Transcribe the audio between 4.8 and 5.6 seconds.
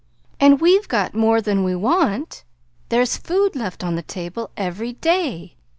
day.